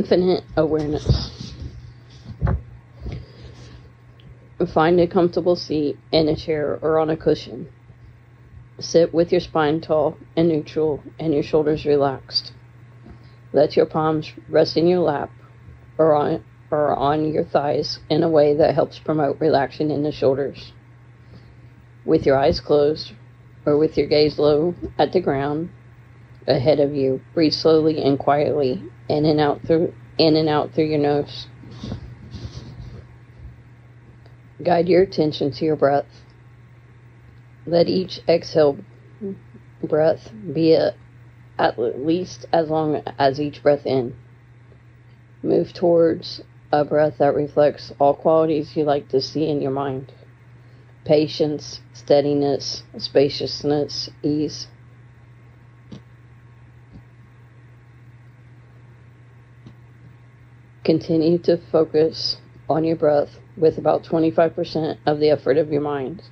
inf- 0.00 0.12
infinite 0.12 0.44
awareness. 0.56 1.52
Find 4.74 5.00
a 5.00 5.06
comfortable 5.06 5.56
seat 5.56 5.98
in 6.12 6.28
a 6.28 6.36
chair 6.36 6.78
or 6.82 6.98
on 6.98 7.10
a 7.10 7.16
cushion. 7.16 7.68
Sit 8.78 9.12
with 9.12 9.32
your 9.32 9.40
spine 9.40 9.80
tall 9.80 10.16
and 10.36 10.48
neutral 10.48 11.02
and 11.18 11.32
your 11.32 11.42
shoulders 11.42 11.84
relaxed. 11.84 12.52
Let 13.52 13.76
your 13.76 13.86
palms 13.86 14.32
rest 14.48 14.76
in 14.76 14.86
your 14.86 15.00
lap 15.00 15.30
or 15.98 16.14
on, 16.14 16.44
or 16.70 16.94
on 16.94 17.32
your 17.32 17.44
thighs 17.44 17.98
in 18.08 18.22
a 18.22 18.28
way 18.28 18.54
that 18.54 18.74
helps 18.74 18.98
promote 18.98 19.40
relaxation 19.40 19.90
in 19.90 20.02
the 20.02 20.12
shoulders. 20.12 20.72
With 22.04 22.26
your 22.26 22.38
eyes 22.38 22.60
closed 22.60 23.12
or 23.66 23.76
with 23.76 23.96
your 23.98 24.06
gaze 24.06 24.38
low 24.38 24.74
at 24.98 25.12
the 25.12 25.20
ground 25.20 25.70
ahead 26.46 26.80
of 26.80 26.94
you, 26.94 27.20
breathe 27.34 27.52
slowly 27.52 28.02
and 28.02 28.18
quietly 28.18 28.82
in 29.08 29.24
and 29.24 29.40
out 29.40 29.62
through 29.66 29.92
in 30.18 30.36
and 30.36 30.48
out 30.48 30.72
through 30.72 30.84
your 30.84 30.98
nose. 30.98 31.46
Guide 34.62 34.88
your 34.88 35.02
attention 35.02 35.50
to 35.52 35.64
your 35.64 35.76
breath. 35.76 36.06
Let 37.66 37.88
each 37.88 38.20
exhale 38.28 38.78
breath 39.82 40.30
be 40.52 40.74
a, 40.74 40.94
at 41.58 41.78
least 41.78 42.46
as 42.52 42.68
long 42.68 43.02
as 43.18 43.40
each 43.40 43.62
breath 43.62 43.86
in. 43.86 44.14
Move 45.42 45.72
towards 45.72 46.42
a 46.72 46.84
breath 46.84 47.14
that 47.18 47.34
reflects 47.34 47.92
all 47.98 48.14
qualities 48.14 48.76
you 48.76 48.84
like 48.84 49.08
to 49.08 49.20
see 49.20 49.48
in 49.48 49.60
your 49.62 49.72
mind 49.72 50.12
patience, 51.04 51.80
steadiness, 51.94 52.82
spaciousness, 52.98 54.10
ease. 54.22 54.68
Continue 60.84 61.38
to 61.38 61.58
focus 61.70 62.38
on 62.68 62.84
your 62.84 62.96
breath 62.96 63.30
with 63.56 63.78
about 63.78 64.04
25% 64.04 64.98
of 65.06 65.20
the 65.20 65.30
effort 65.30 65.58
of 65.58 65.70
your 65.72 65.82
mind. 65.82 66.22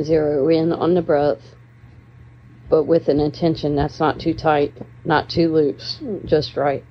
Zero 0.00 0.48
in 0.48 0.72
on 0.72 0.94
the 0.94 1.02
breath, 1.02 1.40
but 2.70 2.84
with 2.84 3.08
an 3.08 3.18
intention 3.18 3.74
that's 3.74 3.98
not 3.98 4.20
too 4.20 4.34
tight, 4.34 4.74
not 5.04 5.28
too 5.28 5.52
loose, 5.52 6.00
just 6.24 6.56
right. 6.56 6.84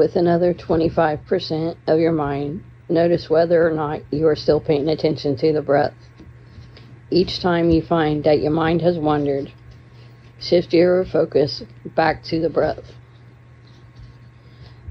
With 0.00 0.16
another 0.16 0.54
25% 0.54 1.76
of 1.86 2.00
your 2.00 2.10
mind, 2.10 2.64
notice 2.88 3.28
whether 3.28 3.68
or 3.68 3.70
not 3.70 4.00
you 4.10 4.26
are 4.26 4.34
still 4.34 4.58
paying 4.58 4.88
attention 4.88 5.36
to 5.36 5.52
the 5.52 5.60
breath. 5.60 5.92
Each 7.10 7.38
time 7.42 7.68
you 7.68 7.82
find 7.82 8.24
that 8.24 8.40
your 8.40 8.50
mind 8.50 8.80
has 8.80 8.96
wandered, 8.96 9.52
shift 10.40 10.72
your 10.72 11.04
focus 11.04 11.62
back 11.84 12.24
to 12.30 12.40
the 12.40 12.48
breath. 12.48 12.94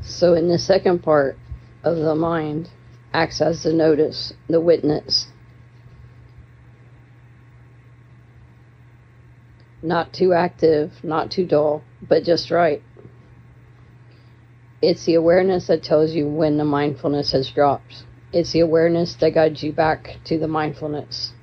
So, 0.04 0.36
in 0.36 0.48
the 0.48 0.60
second 0.60 1.02
part 1.02 1.40
of 1.84 1.98
the 1.98 2.14
mind, 2.14 2.70
acts 3.12 3.42
as 3.42 3.64
the 3.64 3.74
notice, 3.74 4.34
the 4.48 4.62
witness. 4.62 5.26
Not 9.82 10.14
too 10.14 10.34
active, 10.34 10.92
not 11.02 11.32
too 11.32 11.48
dull, 11.48 11.82
but 12.08 12.24
just 12.24 12.52
right. 12.52 12.84
It's 14.82 15.06
the 15.06 15.16
awareness 15.16 15.68
that 15.68 15.84
tells 15.84 16.14
you 16.14 16.28
when 16.28 16.58
the 16.58 16.64
mindfulness 16.64 17.34
has 17.34 17.50
dropped. 17.50 18.04
It's 18.32 18.54
the 18.54 18.62
awareness 18.62 19.16
that 19.16 19.34
guides 19.34 19.62
you 19.62 19.74
back 19.74 20.18
to 20.26 20.38
the 20.38 20.48
mindfulness. 20.48 21.34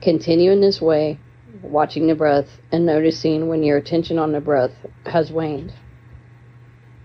Continue 0.00 0.50
in 0.50 0.60
this 0.60 0.80
way, 0.80 1.20
watching 1.62 2.08
the 2.08 2.14
breath 2.16 2.48
and 2.72 2.84
noticing 2.84 3.48
when 3.48 3.62
your 3.62 3.76
attention 3.76 4.18
on 4.18 4.32
the 4.32 4.40
breath 4.40 4.72
has 5.06 5.30
waned. 5.30 5.72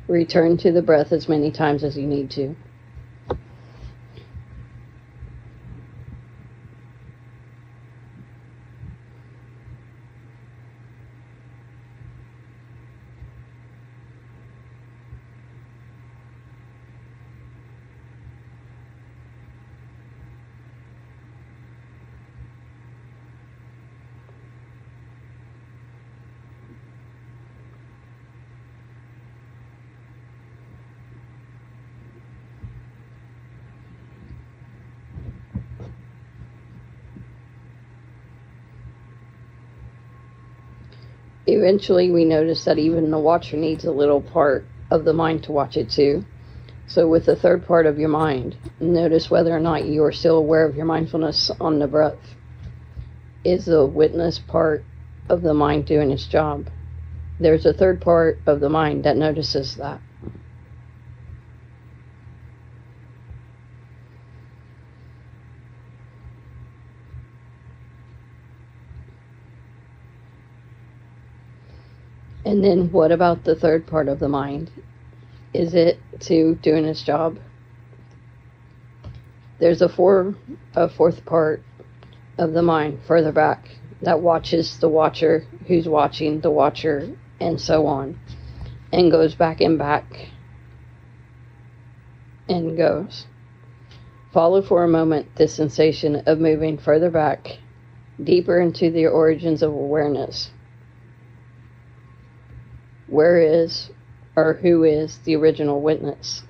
Return 0.07 0.57
to 0.57 0.71
the 0.71 0.81
breath 0.81 1.11
as 1.11 1.29
many 1.29 1.51
times 1.51 1.83
as 1.83 1.95
you 1.95 2.07
need 2.07 2.31
to. 2.31 2.55
Eventually, 41.51 42.11
we 42.11 42.25
notice 42.25 42.65
that 42.65 42.77
even 42.77 43.09
the 43.09 43.17
watcher 43.17 43.57
needs 43.57 43.83
a 43.83 43.91
little 43.91 44.21
part 44.21 44.65
of 44.91 45.03
the 45.03 45.13
mind 45.13 45.43
to 45.43 45.51
watch 45.51 45.77
it 45.77 45.89
too. 45.89 46.23
So, 46.87 47.07
with 47.07 47.25
the 47.25 47.35
third 47.35 47.65
part 47.65 47.87
of 47.87 47.97
your 47.97 48.09
mind, 48.09 48.55
notice 48.79 49.31
whether 49.31 49.55
or 49.55 49.59
not 49.59 49.85
you 49.85 50.03
are 50.03 50.11
still 50.11 50.37
aware 50.37 50.65
of 50.65 50.75
your 50.75 50.85
mindfulness 50.85 51.49
on 51.59 51.79
the 51.79 51.87
breath. 51.87 52.35
Is 53.43 53.65
the 53.65 53.85
witness 53.85 54.37
part 54.37 54.83
of 55.27 55.41
the 55.41 55.53
mind 55.55 55.85
doing 55.85 56.11
its 56.11 56.27
job? 56.27 56.67
There's 57.39 57.65
a 57.65 57.73
third 57.73 57.99
part 57.99 58.37
of 58.45 58.59
the 58.59 58.69
mind 58.69 59.05
that 59.05 59.17
notices 59.17 59.75
that. 59.77 60.01
And 72.49 72.63
then 72.63 72.91
what 72.91 73.11
about 73.11 73.43
the 73.43 73.53
third 73.53 73.85
part 73.85 74.07
of 74.07 74.17
the 74.17 74.27
mind? 74.27 74.71
Is 75.53 75.75
it 75.75 75.99
to 76.21 76.55
doing 76.55 76.83
its 76.83 77.03
job? 77.03 77.37
There's 79.59 79.83
a 79.83 79.87
four 79.87 80.33
a 80.73 80.89
fourth 80.89 81.25
part 81.25 81.61
of 82.39 82.53
the 82.53 82.63
mind 82.63 83.01
further 83.05 83.31
back 83.31 83.69
that 84.01 84.21
watches 84.21 84.79
the 84.79 84.89
watcher 84.89 85.45
who's 85.67 85.87
watching 85.87 86.39
the 86.39 86.49
watcher 86.49 87.15
and 87.39 87.61
so 87.61 87.85
on 87.85 88.19
and 88.91 89.11
goes 89.11 89.35
back 89.35 89.61
and 89.61 89.77
back 89.77 90.29
and 92.47 92.75
goes. 92.75 93.27
Follow 94.33 94.63
for 94.63 94.83
a 94.83 94.87
moment 94.87 95.35
this 95.35 95.53
sensation 95.53 96.23
of 96.25 96.39
moving 96.39 96.79
further 96.79 97.11
back, 97.11 97.59
deeper 98.23 98.59
into 98.59 98.89
the 98.89 99.05
origins 99.05 99.61
of 99.61 99.71
awareness 99.71 100.49
where 103.09 103.39
is 103.39 103.89
or 104.35 104.53
who 104.53 104.83
is 104.83 105.17
the 105.19 105.35
original 105.35 105.81
witness? 105.81 106.43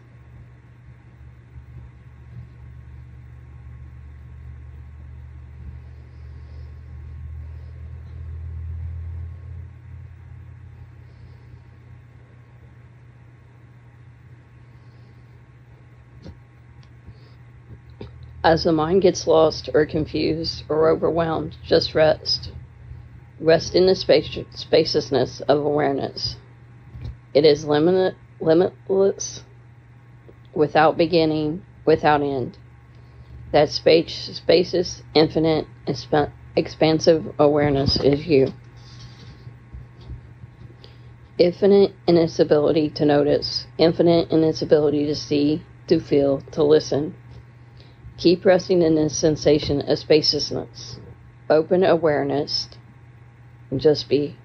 As 18.43 18.63
the 18.63 18.71
mind 18.71 19.01
gets 19.01 19.27
lost 19.27 19.69
or 19.73 19.85
confused 19.85 20.63
or 20.69 20.89
overwhelmed, 20.89 21.57
just 21.63 21.93
rest. 21.93 22.51
Rest 23.39 23.75
in 23.75 23.85
the 23.85 23.93
spaci- 23.93 24.45
spaciousness 24.55 25.41
of 25.41 25.59
awareness. 25.59 26.37
It 27.33 27.45
is 27.45 27.65
limit, 27.65 28.15
limitless, 28.39 29.43
without 30.53 30.97
beginning, 30.97 31.63
without 31.85 32.21
end. 32.21 32.57
That 33.51 33.69
space, 33.69 34.29
spacious, 34.33 35.03
infinite, 35.13 35.67
exp- 35.87 36.31
expansive 36.55 37.33
awareness 37.39 37.99
is 37.99 38.25
you. 38.25 38.53
Infinite 41.37 41.93
in 42.07 42.17
its 42.17 42.39
ability 42.39 42.89
to 42.91 43.05
notice, 43.05 43.65
infinite 43.77 44.29
in 44.31 44.43
its 44.43 44.61
ability 44.61 45.05
to 45.05 45.15
see, 45.15 45.63
to 45.87 45.99
feel, 45.99 46.41
to 46.51 46.63
listen. 46.63 47.15
Keep 48.17 48.43
resting 48.43 48.81
in 48.81 48.95
this 48.95 49.17
sensation 49.17 49.81
of 49.81 49.97
spaciousness, 49.97 50.99
open 51.49 51.83
awareness, 51.83 52.67
and 53.71 53.79
just 53.79 54.09
be. 54.09 54.35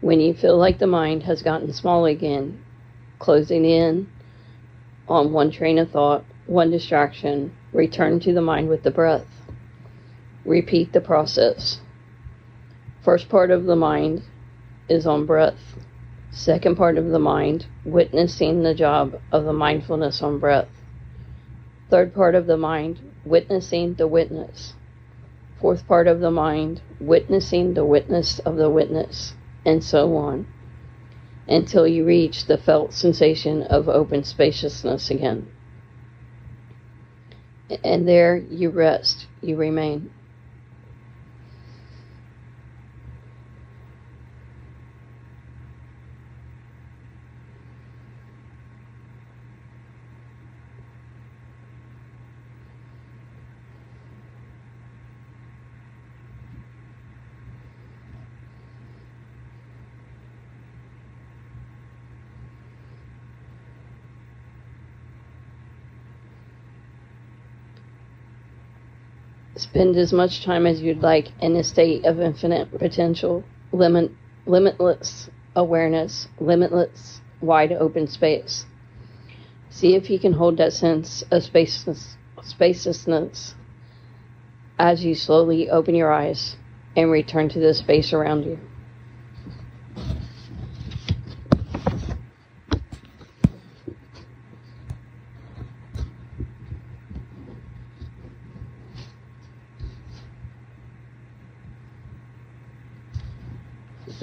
When 0.00 0.20
you 0.20 0.34
feel 0.34 0.56
like 0.56 0.78
the 0.78 0.86
mind 0.86 1.22
has 1.22 1.42
gotten 1.42 1.72
small 1.72 2.04
again, 2.04 2.62
closing 3.18 3.64
in 3.64 4.08
on 5.08 5.32
one 5.32 5.50
train 5.50 5.78
of 5.78 5.90
thought, 5.90 6.24
one 6.46 6.70
distraction, 6.70 7.52
return 7.72 8.20
to 8.20 8.34
the 8.34 8.40
mind 8.40 8.68
with 8.68 8.82
the 8.82 8.90
breath. 8.90 9.26
Repeat 10.44 10.92
the 10.92 11.00
process. 11.00 11.80
First 13.02 13.28
part 13.28 13.50
of 13.50 13.64
the 13.64 13.76
mind 13.76 14.22
is 14.88 15.06
on 15.06 15.24
breath. 15.26 15.78
Second 16.30 16.76
part 16.76 16.98
of 16.98 17.06
the 17.06 17.18
mind, 17.18 17.66
witnessing 17.84 18.62
the 18.62 18.74
job 18.74 19.20
of 19.30 19.44
the 19.44 19.52
mindfulness 19.52 20.22
on 20.22 20.38
breath. 20.38 20.68
Third 21.90 22.14
part 22.14 22.34
of 22.34 22.46
the 22.46 22.56
mind, 22.56 22.98
witnessing 23.24 23.94
the 23.94 24.08
witness. 24.08 24.74
Fourth 25.64 25.88
part 25.88 26.06
of 26.08 26.20
the 26.20 26.30
mind, 26.30 26.82
witnessing 27.00 27.72
the 27.72 27.86
witness 27.86 28.38
of 28.40 28.56
the 28.56 28.68
witness, 28.68 29.32
and 29.64 29.82
so 29.82 30.14
on, 30.14 30.46
until 31.48 31.86
you 31.86 32.04
reach 32.04 32.44
the 32.44 32.58
felt 32.58 32.92
sensation 32.92 33.62
of 33.62 33.88
open 33.88 34.24
spaciousness 34.24 35.10
again. 35.10 35.46
And 37.82 38.06
there 38.06 38.36
you 38.36 38.68
rest, 38.68 39.26
you 39.40 39.56
remain. 39.56 40.10
Spend 69.56 69.96
as 69.96 70.12
much 70.12 70.44
time 70.44 70.66
as 70.66 70.82
you'd 70.82 71.02
like 71.02 71.28
in 71.40 71.54
a 71.54 71.62
state 71.62 72.04
of 72.04 72.20
infinite 72.20 72.76
potential, 72.76 73.44
limit, 73.72 74.10
limitless 74.46 75.30
awareness, 75.54 76.26
limitless 76.40 77.20
wide 77.40 77.72
open 77.72 78.08
space. 78.08 78.66
See 79.70 79.94
if 79.94 80.10
you 80.10 80.18
can 80.18 80.32
hold 80.32 80.56
that 80.56 80.72
sense 80.72 81.22
of 81.30 81.44
spaciousness 81.44 83.54
as 84.78 85.04
you 85.04 85.14
slowly 85.14 85.70
open 85.70 85.94
your 85.94 86.12
eyes 86.12 86.56
and 86.96 87.10
return 87.10 87.48
to 87.50 87.60
the 87.60 87.74
space 87.74 88.12
around 88.12 88.44
you. 88.44 88.58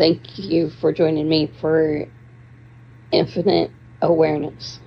Thank 0.02 0.40
you 0.40 0.72
for 0.72 0.92
joining 0.94 1.30
me 1.30 1.54
for 1.62 2.08
Infinite 3.12 3.72
Awareness. 4.02 4.80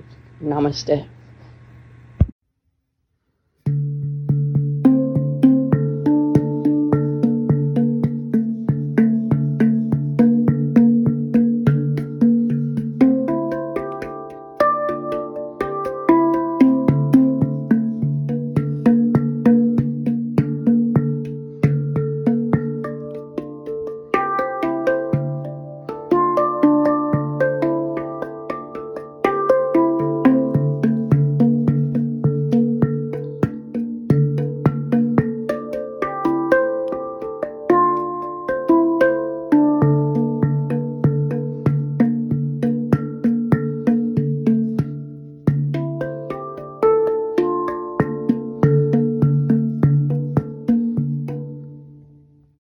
Namaste. 0.42 1.08